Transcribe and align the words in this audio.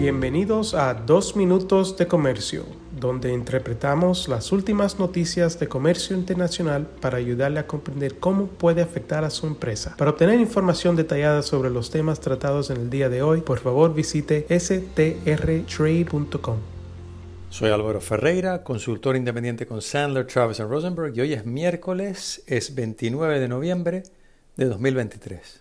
Bienvenidos 0.00 0.72
a 0.72 0.94
Dos 0.94 1.36
Minutos 1.36 1.98
de 1.98 2.06
Comercio, 2.06 2.64
donde 2.98 3.34
interpretamos 3.34 4.28
las 4.28 4.50
últimas 4.50 4.98
noticias 4.98 5.60
de 5.60 5.68
comercio 5.68 6.16
internacional 6.16 6.86
para 7.02 7.18
ayudarle 7.18 7.60
a 7.60 7.66
comprender 7.66 8.18
cómo 8.18 8.46
puede 8.46 8.80
afectar 8.80 9.24
a 9.24 9.30
su 9.30 9.46
empresa. 9.46 9.94
Para 9.98 10.12
obtener 10.12 10.40
información 10.40 10.96
detallada 10.96 11.42
sobre 11.42 11.68
los 11.68 11.90
temas 11.90 12.18
tratados 12.18 12.70
en 12.70 12.78
el 12.78 12.88
día 12.88 13.10
de 13.10 13.20
hoy, 13.20 13.42
por 13.42 13.58
favor 13.58 13.92
visite 13.92 14.46
strtrade.com. 14.58 16.56
Soy 17.50 17.70
Álvaro 17.70 18.00
Ferreira, 18.00 18.64
consultor 18.64 19.16
independiente 19.16 19.66
con 19.66 19.82
Sandler, 19.82 20.26
Travis 20.26 20.60
Rosenberg 20.60 21.14
y 21.14 21.20
hoy 21.20 21.34
es 21.34 21.44
miércoles, 21.44 22.42
es 22.46 22.74
29 22.74 23.38
de 23.38 23.48
noviembre 23.48 24.04
de 24.56 24.64
2023. 24.64 25.60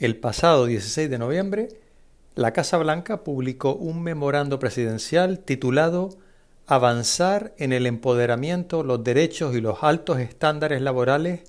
El 0.00 0.16
pasado 0.18 0.66
16 0.66 1.08
de 1.08 1.16
noviembre, 1.16 1.68
la 2.36 2.52
Casa 2.52 2.76
Blanca 2.76 3.24
publicó 3.24 3.74
un 3.74 4.02
memorando 4.02 4.58
presidencial 4.58 5.38
titulado 5.40 6.10
Avanzar 6.66 7.54
en 7.56 7.72
el 7.72 7.86
empoderamiento, 7.86 8.82
los 8.82 9.02
derechos 9.02 9.56
y 9.56 9.62
los 9.62 9.82
altos 9.82 10.18
estándares 10.18 10.82
laborales 10.82 11.44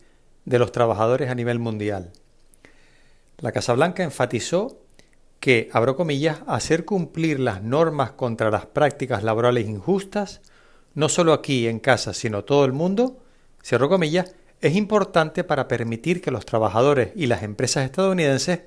de 0.45 0.59
los 0.59 0.72
trabajadores 0.72 1.30
a 1.30 1.36
nivel 1.36 1.59
mundial. 1.59 2.14
La 3.40 3.52
Casa 3.52 3.73
Blanca 3.73 4.04
enfatizó 4.04 4.80
que, 5.42 5.70
abro 5.73 5.98
comillas, 5.98 6.40
hacer 6.48 6.86
cumplir 6.86 7.42
las 7.42 7.62
normas 7.62 8.12
contra 8.12 8.50
las 8.50 8.66
prácticas 8.67 9.23
laborales 9.23 9.67
injustas, 9.67 10.40
no 10.94 11.09
solo 11.09 11.34
aquí 11.34 11.67
en 11.67 11.80
casa, 11.80 12.14
sino 12.14 12.45
todo 12.45 12.64
el 12.64 12.72
mundo, 12.72 13.17
cierro 13.62 13.90
comillas, 13.90 14.36
es 14.62 14.76
importante 14.78 15.44
para 15.44 15.67
permitir 15.67 16.22
que 16.22 16.31
los 16.31 16.45
trabajadores 16.45 17.12
y 17.14 17.28
las 17.28 17.44
empresas 17.44 17.84
estadounidenses, 17.84 18.62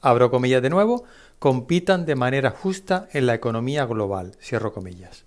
abro 0.00 0.30
comillas 0.30 0.62
de 0.62 0.70
nuevo, 0.70 1.04
compitan 1.38 2.06
de 2.06 2.14
manera 2.14 2.50
justa 2.50 3.08
en 3.12 3.26
la 3.26 3.34
economía 3.34 3.84
global. 3.84 4.32
Cierro 4.40 4.72
comillas. 4.72 5.24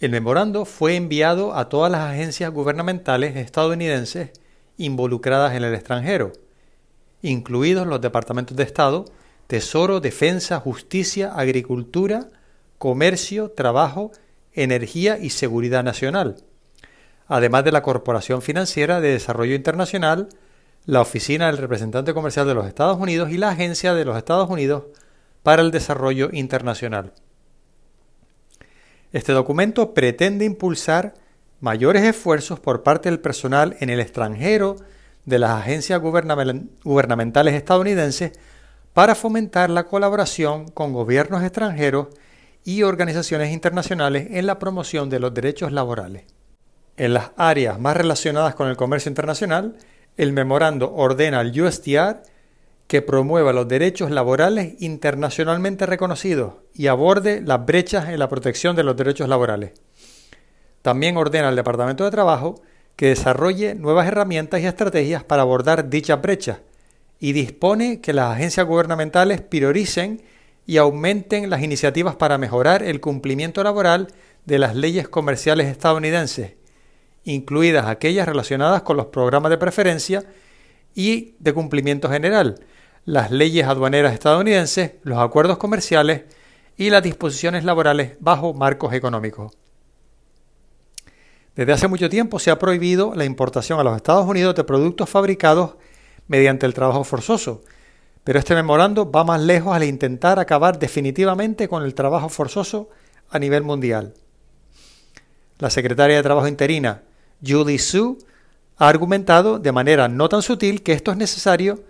El 0.00 0.10
memorando 0.10 0.64
fue 0.64 0.96
enviado 0.96 1.54
a 1.54 1.68
todas 1.68 1.90
las 1.90 2.10
agencias 2.10 2.50
gubernamentales 2.50 3.36
estadounidenses 3.36 4.30
involucradas 4.76 5.54
en 5.54 5.62
el 5.62 5.74
extranjero, 5.74 6.32
incluidos 7.22 7.86
los 7.86 8.00
departamentos 8.00 8.56
de 8.56 8.64
Estado, 8.64 9.04
Tesoro, 9.46 10.00
Defensa, 10.00 10.58
Justicia, 10.58 11.32
Agricultura, 11.34 12.30
Comercio, 12.78 13.52
Trabajo, 13.52 14.10
Energía 14.54 15.18
y 15.18 15.30
Seguridad 15.30 15.84
Nacional, 15.84 16.36
además 17.28 17.64
de 17.64 17.72
la 17.72 17.82
Corporación 17.82 18.42
Financiera 18.42 19.00
de 19.00 19.12
Desarrollo 19.12 19.54
Internacional, 19.54 20.28
la 20.84 21.00
Oficina 21.00 21.46
del 21.46 21.58
Representante 21.58 22.12
Comercial 22.12 22.46
de 22.46 22.54
los 22.54 22.66
Estados 22.66 22.98
Unidos 22.98 23.30
y 23.30 23.38
la 23.38 23.50
Agencia 23.50 23.94
de 23.94 24.04
los 24.04 24.16
Estados 24.16 24.50
Unidos 24.50 24.84
para 25.42 25.62
el 25.62 25.70
Desarrollo 25.70 26.30
Internacional. 26.32 27.12
Este 29.12 29.32
documento 29.32 29.94
pretende 29.94 30.44
impulsar 30.44 31.14
mayores 31.60 32.02
esfuerzos 32.02 32.58
por 32.58 32.82
parte 32.82 33.10
del 33.10 33.20
personal 33.20 33.76
en 33.78 33.90
el 33.90 34.00
extranjero 34.00 34.76
de 35.24 35.38
las 35.38 35.50
agencias 35.52 36.00
gubernamentales 36.00 37.54
estadounidenses 37.54 38.32
para 38.92 39.14
fomentar 39.14 39.70
la 39.70 39.84
colaboración 39.84 40.68
con 40.68 40.92
gobiernos 40.92 41.42
extranjeros 41.44 42.08
y 42.64 42.82
organizaciones 42.82 43.52
internacionales 43.52 44.28
en 44.30 44.46
la 44.46 44.58
promoción 44.58 45.10
de 45.10 45.20
los 45.20 45.32
derechos 45.32 45.70
laborales. 45.70 46.24
En 46.96 47.14
las 47.14 47.30
áreas 47.36 47.78
más 47.78 47.96
relacionadas 47.96 48.54
con 48.54 48.68
el 48.68 48.76
comercio 48.76 49.08
internacional, 49.08 49.76
el 50.16 50.32
memorando 50.32 50.92
ordena 50.94 51.40
al 51.40 51.58
USTR 51.58 52.22
que 52.86 53.02
promueva 53.02 53.52
los 53.52 53.68
derechos 53.68 54.10
laborales 54.10 54.74
internacionalmente 54.80 55.86
reconocidos 55.86 56.54
y 56.74 56.88
aborde 56.88 57.40
las 57.40 57.64
brechas 57.64 58.08
en 58.08 58.18
la 58.18 58.28
protección 58.28 58.76
de 58.76 58.82
los 58.82 58.96
derechos 58.96 59.28
laborales. 59.28 59.72
También 60.82 61.16
ordena 61.16 61.48
al 61.48 61.56
Departamento 61.56 62.04
de 62.04 62.10
Trabajo 62.10 62.60
que 62.96 63.06
desarrolle 63.06 63.74
nuevas 63.74 64.06
herramientas 64.06 64.60
y 64.60 64.66
estrategias 64.66 65.24
para 65.24 65.42
abordar 65.42 65.88
dichas 65.88 66.20
brechas 66.20 66.58
y 67.18 67.32
dispone 67.32 68.00
que 68.00 68.12
las 68.12 68.34
agencias 68.34 68.66
gubernamentales 68.66 69.40
prioricen 69.40 70.20
y 70.66 70.76
aumenten 70.76 71.48
las 71.48 71.62
iniciativas 71.62 72.16
para 72.16 72.36
mejorar 72.36 72.82
el 72.82 73.00
cumplimiento 73.00 73.62
laboral 73.62 74.08
de 74.44 74.58
las 74.58 74.76
leyes 74.76 75.08
comerciales 75.08 75.68
estadounidenses 75.68 76.56
incluidas 77.24 77.86
aquellas 77.86 78.26
relacionadas 78.26 78.82
con 78.82 78.96
los 78.96 79.06
programas 79.06 79.50
de 79.50 79.58
preferencia 79.58 80.24
y 80.94 81.34
de 81.38 81.52
cumplimiento 81.52 82.10
general, 82.10 82.60
las 83.04 83.30
leyes 83.30 83.66
aduaneras 83.66 84.12
estadounidenses, 84.12 84.92
los 85.02 85.18
acuerdos 85.18 85.58
comerciales 85.58 86.22
y 86.76 86.90
las 86.90 87.02
disposiciones 87.02 87.64
laborales 87.64 88.16
bajo 88.20 88.54
marcos 88.54 88.92
económicos. 88.92 89.52
Desde 91.54 91.72
hace 91.72 91.88
mucho 91.88 92.08
tiempo 92.08 92.38
se 92.38 92.50
ha 92.50 92.58
prohibido 92.58 93.14
la 93.14 93.24
importación 93.24 93.78
a 93.78 93.84
los 93.84 93.96
Estados 93.96 94.26
Unidos 94.26 94.54
de 94.54 94.64
productos 94.64 95.10
fabricados 95.10 95.76
mediante 96.26 96.64
el 96.64 96.72
trabajo 96.72 97.04
forzoso, 97.04 97.62
pero 98.24 98.38
este 98.38 98.54
memorando 98.54 99.10
va 99.10 99.24
más 99.24 99.40
lejos 99.40 99.74
al 99.74 99.84
intentar 99.84 100.38
acabar 100.38 100.78
definitivamente 100.78 101.68
con 101.68 101.82
el 101.82 101.94
trabajo 101.94 102.28
forzoso 102.28 102.88
a 103.28 103.38
nivel 103.38 103.64
mundial. 103.64 104.14
La 105.58 105.70
secretaria 105.70 106.16
de 106.16 106.22
Trabajo 106.22 106.48
interina, 106.48 107.02
Julie 107.44 107.78
Su 107.78 108.18
ha 108.76 108.88
argumentado 108.88 109.58
de 109.58 109.72
manera 109.72 110.08
no 110.08 110.28
tan 110.28 110.42
sutil 110.42 110.82
que 110.82 110.92
esto 110.92 111.10
es 111.10 111.16
necesario 111.16 111.82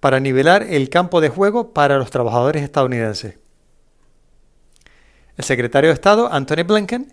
para 0.00 0.20
nivelar 0.20 0.62
el 0.62 0.88
campo 0.90 1.20
de 1.20 1.28
juego 1.28 1.72
para 1.72 1.98
los 1.98 2.10
trabajadores 2.10 2.62
estadounidenses. 2.62 3.38
El 5.36 5.44
secretario 5.44 5.90
de 5.90 5.94
Estado, 5.94 6.32
Anthony 6.32 6.64
Blinken, 6.66 7.12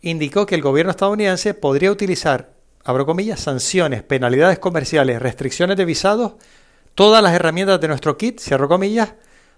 indicó 0.00 0.46
que 0.46 0.54
el 0.54 0.62
gobierno 0.62 0.90
estadounidense 0.90 1.54
podría 1.54 1.90
utilizar, 1.90 2.52
abro 2.84 3.06
comillas, 3.06 3.40
sanciones, 3.40 4.02
penalidades 4.02 4.58
comerciales, 4.58 5.20
restricciones 5.20 5.76
de 5.76 5.84
visados, 5.84 6.34
todas 6.94 7.22
las 7.22 7.34
herramientas 7.34 7.80
de 7.80 7.88
nuestro 7.88 8.16
kit, 8.16 8.38
cierro 8.38 8.68
comillas, 8.68 9.14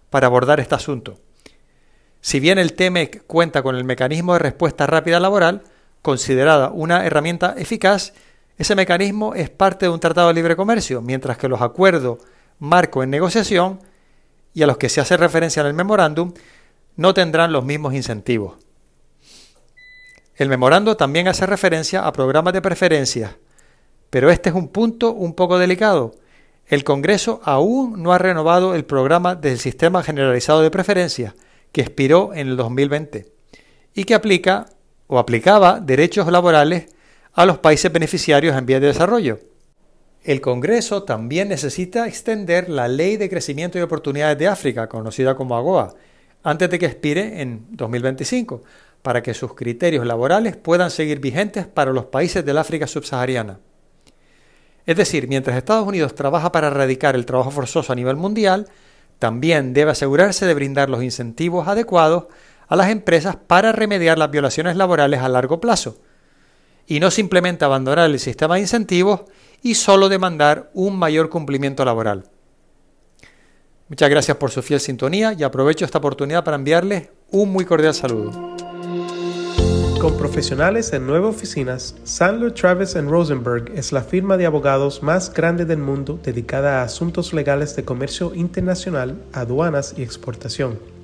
para 0.08 0.28
abordar 0.28 0.60
este 0.60 0.74
asunto. 0.74 1.18
Si 2.20 2.40
bien 2.40 2.58
el 2.58 2.72
TEMEC 2.72 3.26
cuenta 3.26 3.62
con 3.62 3.76
el 3.76 3.84
mecanismo 3.84 4.32
de 4.32 4.38
respuesta 4.38 4.86
rápida 4.86 5.20
laboral, 5.20 5.62
considerada 6.06 6.70
una 6.70 7.04
herramienta 7.04 7.56
eficaz, 7.58 8.12
ese 8.56 8.76
mecanismo 8.76 9.34
es 9.34 9.50
parte 9.50 9.86
de 9.86 9.90
un 9.90 9.98
tratado 9.98 10.28
de 10.28 10.34
libre 10.34 10.54
comercio, 10.54 11.02
mientras 11.02 11.36
que 11.36 11.48
los 11.48 11.60
acuerdos 11.60 12.20
marco 12.60 13.02
en 13.02 13.10
negociación 13.10 13.80
y 14.54 14.62
a 14.62 14.68
los 14.68 14.76
que 14.76 14.88
se 14.88 15.00
hace 15.00 15.16
referencia 15.16 15.62
en 15.62 15.66
el 15.66 15.74
memorándum 15.74 16.32
no 16.94 17.12
tendrán 17.12 17.50
los 17.50 17.64
mismos 17.64 17.92
incentivos. 17.92 18.54
El 20.36 20.48
memorando 20.48 20.96
también 20.96 21.26
hace 21.26 21.44
referencia 21.44 22.06
a 22.06 22.12
programas 22.12 22.52
de 22.52 22.62
preferencias, 22.62 23.32
pero 24.08 24.30
este 24.30 24.50
es 24.50 24.54
un 24.54 24.68
punto 24.68 25.12
un 25.12 25.34
poco 25.34 25.58
delicado. 25.58 26.14
El 26.68 26.84
Congreso 26.84 27.40
aún 27.42 28.00
no 28.00 28.12
ha 28.12 28.18
renovado 28.18 28.76
el 28.76 28.84
programa 28.84 29.34
del 29.34 29.58
Sistema 29.58 30.04
Generalizado 30.04 30.62
de 30.62 30.70
Preferencias, 30.70 31.34
que 31.72 31.80
expiró 31.80 32.32
en 32.32 32.46
el 32.46 32.56
2020 32.56 33.26
y 33.92 34.04
que 34.04 34.14
aplica 34.14 34.66
o 35.06 35.18
aplicaba 35.18 35.80
derechos 35.80 36.30
laborales 36.30 36.86
a 37.32 37.46
los 37.46 37.58
países 37.58 37.92
beneficiarios 37.92 38.56
en 38.56 38.66
vías 38.66 38.80
de 38.80 38.88
desarrollo. 38.88 39.38
El 40.24 40.40
Congreso 40.40 41.04
también 41.04 41.48
necesita 41.48 42.08
extender 42.08 42.68
la 42.68 42.88
Ley 42.88 43.16
de 43.16 43.28
Crecimiento 43.28 43.78
y 43.78 43.82
Oportunidades 43.82 44.38
de 44.38 44.48
África, 44.48 44.88
conocida 44.88 45.36
como 45.36 45.56
AGOA, 45.56 45.94
antes 46.42 46.68
de 46.70 46.78
que 46.78 46.86
expire 46.86 47.42
en 47.42 47.66
2025, 47.70 48.62
para 49.02 49.22
que 49.22 49.34
sus 49.34 49.54
criterios 49.54 50.04
laborales 50.04 50.56
puedan 50.56 50.90
seguir 50.90 51.20
vigentes 51.20 51.66
para 51.66 51.92
los 51.92 52.06
países 52.06 52.44
del 52.44 52.58
África 52.58 52.88
subsahariana. 52.88 53.60
Es 54.84 54.96
decir, 54.96 55.28
mientras 55.28 55.56
Estados 55.56 55.86
Unidos 55.86 56.14
trabaja 56.14 56.50
para 56.50 56.68
erradicar 56.68 57.14
el 57.14 57.26
trabajo 57.26 57.50
forzoso 57.50 57.92
a 57.92 57.96
nivel 57.96 58.16
mundial, 58.16 58.66
también 59.18 59.72
debe 59.74 59.92
asegurarse 59.92 60.46
de 60.46 60.54
brindar 60.54 60.90
los 60.90 61.02
incentivos 61.02 61.68
adecuados 61.68 62.24
a 62.68 62.76
las 62.76 62.90
empresas 62.90 63.36
para 63.36 63.72
remediar 63.72 64.18
las 64.18 64.30
violaciones 64.30 64.76
laborales 64.76 65.20
a 65.20 65.28
largo 65.28 65.60
plazo 65.60 65.98
y 66.86 67.00
no 67.00 67.10
simplemente 67.10 67.64
abandonar 67.64 68.10
el 68.10 68.18
sistema 68.20 68.54
de 68.54 68.62
incentivos 68.62 69.22
y 69.62 69.74
solo 69.74 70.08
demandar 70.08 70.70
un 70.74 70.98
mayor 70.98 71.28
cumplimiento 71.28 71.84
laboral. 71.84 72.24
Muchas 73.88 74.10
gracias 74.10 74.36
por 74.36 74.50
su 74.50 74.62
fiel 74.62 74.80
sintonía 74.80 75.32
y 75.32 75.44
aprovecho 75.44 75.84
esta 75.84 75.98
oportunidad 75.98 76.44
para 76.44 76.56
enviarles 76.56 77.08
un 77.30 77.52
muy 77.52 77.64
cordial 77.64 77.94
saludo. 77.94 78.56
Con 80.00 80.18
profesionales 80.18 80.92
en 80.92 81.06
nueve 81.06 81.26
oficinas, 81.26 81.96
Sandler 82.04 82.52
Travis 82.52 82.94
Rosenberg 82.94 83.72
es 83.74 83.92
la 83.92 84.02
firma 84.02 84.36
de 84.36 84.46
abogados 84.46 85.02
más 85.02 85.32
grande 85.32 85.64
del 85.64 85.78
mundo 85.78 86.18
dedicada 86.22 86.80
a 86.80 86.84
asuntos 86.84 87.32
legales 87.32 87.74
de 87.76 87.84
comercio 87.84 88.34
internacional, 88.34 89.22
aduanas 89.32 89.94
y 89.96 90.02
exportación. 90.02 90.95